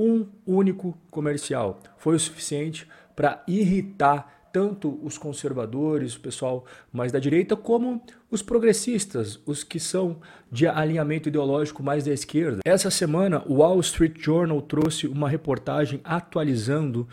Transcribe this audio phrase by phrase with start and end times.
[0.00, 7.18] um único comercial foi o suficiente para irritar tanto os conservadores, o pessoal mais da
[7.18, 10.16] direita, como os progressistas, os que são
[10.50, 12.60] de alinhamento ideológico mais da esquerda.
[12.64, 17.06] Essa semana, o Wall Street Journal trouxe uma reportagem atualizando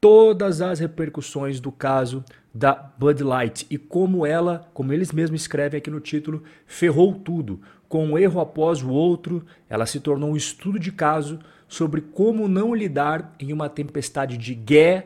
[0.00, 5.78] todas as repercussões do caso da Bud Light e como ela, como eles mesmos escrevem
[5.78, 7.60] aqui no título, ferrou tudo.
[7.88, 11.38] Com um erro após o outro, ela se tornou um estudo de caso
[11.70, 15.04] sobre como não lidar em uma tempestade de guerra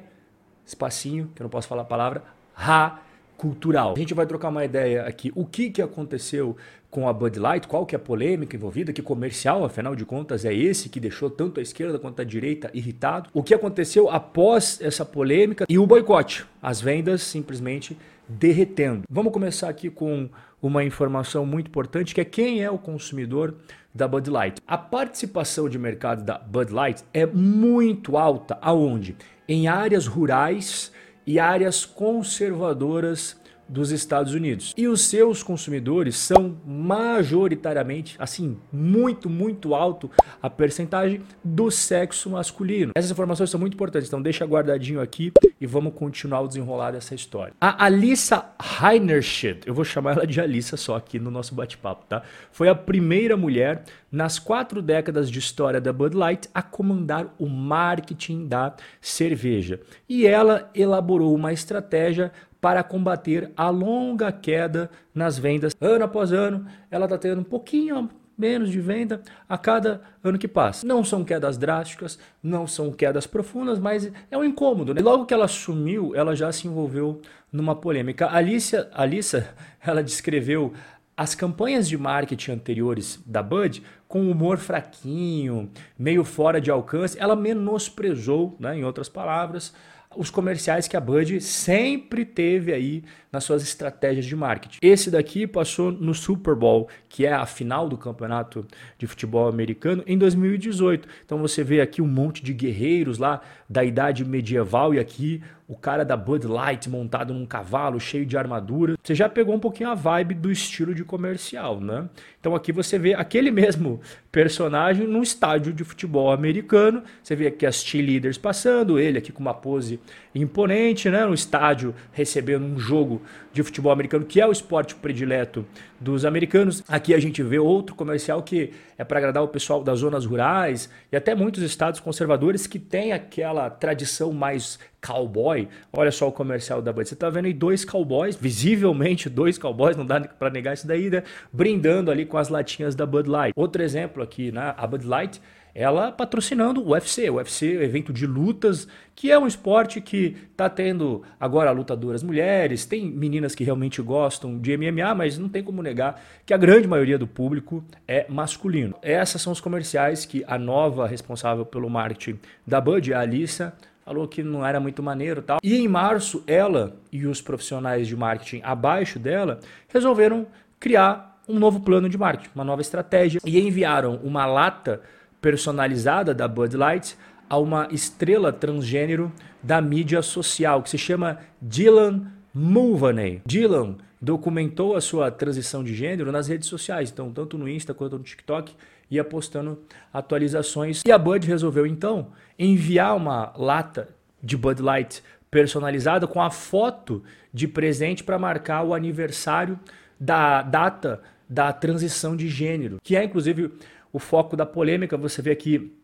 [0.66, 3.02] espacinho, que eu não posso falar a palavra, ra
[3.37, 3.92] cultural.
[3.95, 5.30] A gente vai trocar uma ideia aqui.
[5.34, 6.56] O que, que aconteceu
[6.90, 7.68] com a Bud Light?
[7.68, 8.95] Qual que é a polêmica envolvida?
[8.95, 12.70] Que comercial, afinal de contas, é esse que deixou tanto a esquerda quanto a direita
[12.73, 13.28] irritado?
[13.34, 16.46] O que aconteceu após essa polêmica e o boicote?
[16.62, 17.95] As vendas simplesmente
[18.26, 19.02] derretendo.
[19.10, 20.30] Vamos começar aqui com
[20.62, 23.54] uma informação muito importante, que é quem é o consumidor
[23.94, 24.60] da Bud Light.
[24.66, 29.16] A participação de mercado da Bud Light é muito alta aonde?
[29.48, 30.92] Em áreas rurais
[31.26, 34.73] e áreas conservadoras dos Estados Unidos.
[34.76, 40.10] E os seus consumidores são majoritariamente, assim, muito, muito alto
[40.43, 42.92] a percentagem do sexo masculino.
[42.95, 47.15] Essas informações são muito importantes, então deixa guardadinho aqui e vamos continuar o desenrolar dessa
[47.15, 47.54] história.
[47.60, 48.51] A Alissa
[48.82, 52.23] Heinerschid, eu vou chamar ela de Alissa só aqui no nosso bate-papo, tá?
[52.52, 57.48] Foi a primeira mulher nas quatro décadas de história da Bud Light a comandar o
[57.48, 59.80] marketing da cerveja.
[60.09, 65.75] E ela elaborou uma estratégia para combater a longa queda nas vendas.
[65.81, 70.48] Ano após ano, ela está tendo um pouquinho menos de venda a cada ano que
[70.48, 70.87] passa.
[70.87, 74.94] Não são quedas drásticas, não são quedas profundas, mas é um incômodo.
[74.94, 75.03] Né?
[75.03, 77.20] Logo que ela sumiu, ela já se envolveu
[77.53, 78.26] numa polêmica.
[78.26, 79.48] A Alicia, Alissa,
[79.84, 80.72] ela descreveu
[81.16, 83.82] as campanhas de marketing anteriores da Bud
[84.15, 89.75] com humor fraquinho, meio fora de alcance, ela menosprezou, né, em outras palavras,
[90.16, 94.78] os comerciais que a Bud sempre teve aí nas suas estratégias de marketing.
[94.81, 98.64] Esse daqui passou no Super Bowl, que é a final do campeonato
[98.97, 101.08] de futebol americano, em 2018.
[101.25, 105.76] Então você vê aqui um monte de guerreiros lá da idade medieval e aqui o
[105.76, 108.96] cara da Bud Light montado num cavalo cheio de armadura.
[109.02, 112.08] Você já pegou um pouquinho a vibe do estilo de comercial, né?
[112.38, 114.00] Então aqui você vê aquele mesmo
[114.31, 117.03] personagem num estádio de futebol americano.
[117.22, 120.00] Você vê aqui as cheerleaders passando, ele aqui com uma pose
[120.34, 121.25] imponente, né?
[121.25, 123.22] No estádio recebendo um jogo
[123.53, 125.64] de futebol americano, que é o esporte predileto
[126.00, 126.82] dos americanos.
[126.88, 130.91] Aqui a gente vê outro comercial que é para agradar o pessoal das zonas rurais
[131.10, 135.69] e até muitos estados conservadores que têm aquela tradição mais cowboy.
[135.92, 137.06] Olha só o comercial da Bud.
[137.06, 141.10] Você está vendo aí dois cowboys, visivelmente dois cowboys, não dá para negar isso daí,
[141.10, 141.22] né?
[141.53, 143.53] Brindando ali com as latinhas da Bud Light.
[143.54, 144.75] Outro exemplo aqui, né?
[144.76, 145.41] A Bud Light
[145.75, 147.28] ela patrocinando o UFC.
[147.28, 152.87] O UFC evento de lutas, que é um esporte que está tendo agora lutadoras mulheres,
[152.87, 156.87] tem meninas que realmente gostam de MMA, mas não tem como negar que a grande
[156.87, 158.94] maioria do público é masculino.
[159.03, 164.28] Essas são os comerciais que a nova responsável pelo marketing da Bud, a Alissa, falou
[164.28, 165.59] que não era muito maneiro tal.
[165.62, 170.47] E em março, ela e os profissionais de marketing abaixo dela resolveram
[170.78, 175.00] criar um novo plano de marketing, uma nova estratégia e enviaram uma lata
[175.41, 177.16] personalizada da Bud Light
[177.48, 179.32] a uma estrela transgênero
[179.62, 183.43] da mídia social que se chama Dylan Mulvaney.
[183.44, 188.16] Dylan documentou a sua transição de gênero nas redes sociais, então tanto no Insta quanto
[188.16, 188.75] no TikTok,
[189.14, 189.80] ia postando
[190.12, 191.02] atualizações.
[191.06, 194.08] E a Bud resolveu então enviar uma lata
[194.42, 199.78] de Bud Light personalizada com a foto de presente para marcar o aniversário
[200.19, 203.70] da data da transição de gênero, que é inclusive
[204.12, 205.16] o foco da polêmica.
[205.16, 205.94] Você vê aqui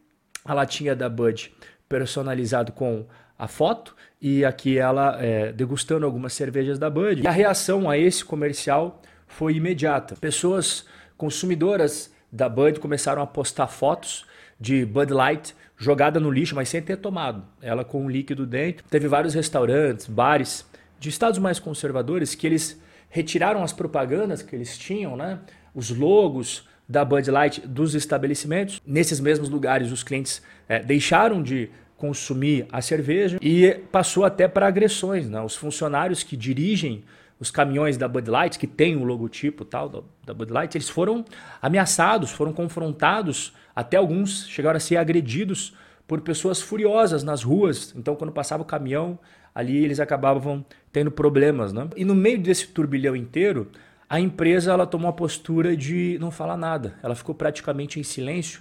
[0.44, 1.52] a latinha da Bud
[1.88, 3.06] personalizado com
[3.38, 7.22] a foto e aqui ela é, degustando algumas cervejas da Bud.
[7.22, 10.14] E a reação a esse comercial foi imediata.
[10.16, 10.84] Pessoas
[11.16, 14.24] consumidoras da Bud começaram a postar fotos
[14.58, 17.42] de Bud Light jogada no lixo, mas sem ter tomado.
[17.62, 18.84] Ela com um líquido dentro.
[18.88, 20.66] Teve vários restaurantes, bares
[20.98, 25.38] de estados mais conservadores que eles retiraram as propagandas que eles tinham, né?
[25.74, 28.82] Os logos, da Bud Light dos estabelecimentos.
[28.84, 34.66] Nesses mesmos lugares, os clientes é, deixaram de consumir a cerveja e passou até para
[34.66, 35.28] agressões.
[35.28, 35.40] Né?
[35.40, 37.04] Os funcionários que dirigem
[37.40, 41.24] os caminhões da Bud Light, que tem o logotipo tal da, Bud Light, eles foram
[41.60, 45.74] ameaçados, foram confrontados, até alguns chegaram a ser agredidos
[46.06, 47.94] por pessoas furiosas nas ruas.
[47.96, 49.18] Então, quando passava o caminhão,
[49.54, 51.72] ali eles acabavam tendo problemas.
[51.72, 51.88] Né?
[51.96, 53.68] E no meio desse turbilhão inteiro,
[54.08, 56.94] a empresa ela tomou a postura de não falar nada.
[57.02, 58.60] Ela ficou praticamente em silêncio,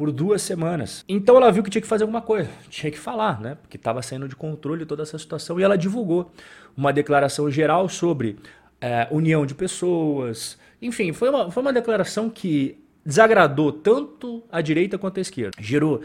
[0.00, 1.04] por duas semanas.
[1.06, 3.58] Então ela viu que tinha que fazer alguma coisa, tinha que falar, né?
[3.60, 6.32] Porque estava saindo de controle toda essa situação e ela divulgou
[6.74, 8.38] uma declaração geral sobre
[8.80, 10.56] é, união de pessoas.
[10.80, 15.50] Enfim, foi uma, foi uma declaração que desagradou tanto a direita quanto a esquerda.
[15.60, 16.00] Gerou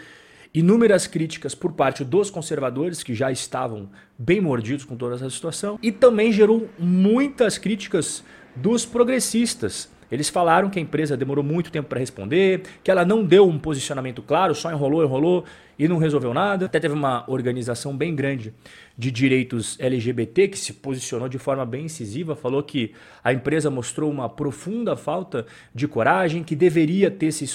[0.53, 3.89] inúmeras críticas por parte dos conservadores, que já estavam
[4.19, 8.25] bem mordidos com toda essa situação, e também gerou muitas críticas
[8.57, 9.89] dos progressistas.
[10.11, 13.57] Eles falaram que a empresa demorou muito tempo para responder, que ela não deu um
[13.57, 15.45] posicionamento claro, só enrolou, enrolou
[15.77, 16.65] e não resolveu nada.
[16.65, 18.53] Até teve uma organização bem grande
[18.97, 22.93] de direitos LGBT que se posicionou de forma bem incisiva, falou que
[23.23, 27.45] a empresa mostrou uma profunda falta de coragem, que deveria ter se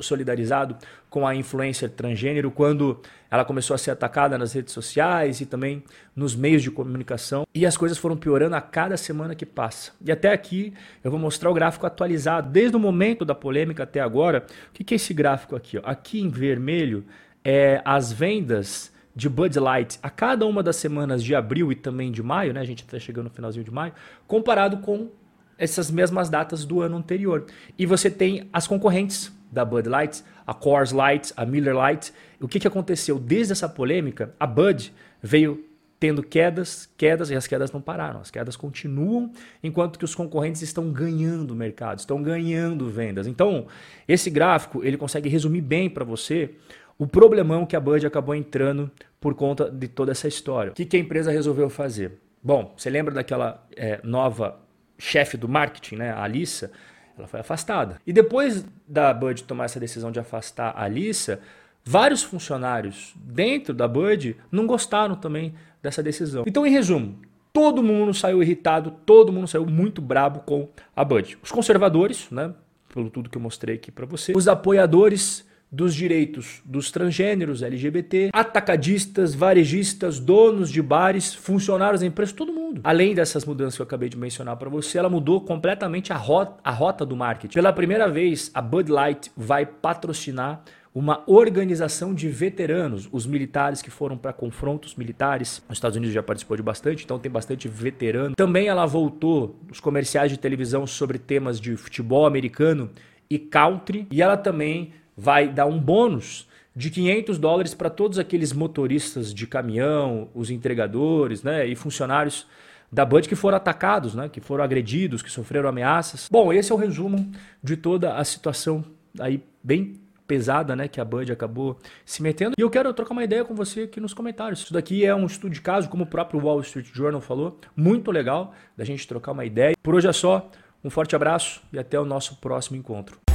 [0.00, 0.76] solidarizado
[1.08, 3.00] com a influencer transgênero quando
[3.30, 5.82] ela começou a ser atacada nas redes sociais e também
[6.14, 7.46] nos meios de comunicação.
[7.54, 9.92] E as coisas foram piorando a cada semana que passa.
[10.04, 14.00] E até aqui eu vou mostrar o gráfico atualizado, desde o momento da polêmica até
[14.00, 14.44] agora.
[14.68, 15.80] O que é esse gráfico aqui?
[15.82, 17.04] Aqui em vermelho
[17.48, 22.10] é as vendas de Bud Light a cada uma das semanas de abril e também
[22.10, 22.60] de maio, né?
[22.60, 23.92] A gente está chegando no finalzinho de maio,
[24.26, 25.10] comparado com
[25.56, 27.46] essas mesmas datas do ano anterior.
[27.78, 32.12] E você tem as concorrentes da Bud Light, a Coors Light, a Miller Light.
[32.40, 33.16] O que, que aconteceu?
[33.16, 34.92] Desde essa polêmica, a Bud
[35.22, 35.64] veio
[36.00, 38.20] tendo quedas, quedas, e as quedas não pararam.
[38.20, 39.30] As quedas continuam,
[39.62, 43.28] enquanto que os concorrentes estão ganhando mercado, estão ganhando vendas.
[43.28, 43.68] Então,
[44.06, 46.50] esse gráfico, ele consegue resumir bem para você
[46.98, 48.90] o problemão que a Bud acabou entrando
[49.20, 50.72] por conta de toda essa história.
[50.72, 52.12] O que, que a empresa resolveu fazer?
[52.42, 54.60] Bom, você lembra daquela é, nova
[54.98, 56.70] chefe do marketing, né, a Alissa?
[57.18, 58.00] Ela foi afastada.
[58.06, 61.40] E depois da Bud tomar essa decisão de afastar a Alissa,
[61.84, 66.44] vários funcionários dentro da Bud não gostaram também dessa decisão.
[66.46, 67.18] Então, em resumo,
[67.52, 71.38] todo mundo saiu irritado, todo mundo saiu muito brabo com a Bud.
[71.42, 72.52] Os conservadores, né,
[72.92, 75.46] pelo tudo que eu mostrei aqui para você, os apoiadores
[75.76, 82.80] dos direitos dos transgêneros, LGBT, atacadistas, varejistas, donos de bares, funcionários da empresa, todo mundo.
[82.82, 86.56] Além dessas mudanças que eu acabei de mencionar para você, ela mudou completamente a rota,
[86.64, 87.54] a rota do marketing.
[87.54, 90.62] Pela primeira vez, a Bud Light vai patrocinar
[90.94, 95.62] uma organização de veteranos, os militares que foram para confrontos militares.
[95.68, 98.34] Os Estados Unidos já participou de bastante, então tem bastante veterano.
[98.34, 102.90] Também ela voltou os comerciais de televisão sobre temas de futebol americano
[103.28, 108.52] e country, e ela também vai dar um bônus de 500 dólares para todos aqueles
[108.52, 112.46] motoristas de caminhão, os entregadores né, e funcionários
[112.92, 116.28] da Bud que foram atacados, né, que foram agredidos, que sofreram ameaças.
[116.30, 117.30] Bom, esse é o resumo
[117.62, 118.84] de toda a situação
[119.18, 119.94] aí bem
[120.26, 122.54] pesada, né, que a Bud acabou se metendo.
[122.58, 124.60] E eu quero trocar uma ideia com você aqui nos comentários.
[124.60, 128.10] Isso daqui é um estudo de caso, como o próprio Wall Street Journal falou, muito
[128.10, 129.74] legal da gente trocar uma ideia.
[129.82, 130.50] Por hoje é só.
[130.84, 133.25] Um forte abraço e até o nosso próximo encontro.